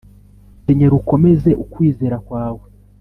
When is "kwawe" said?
2.25-2.65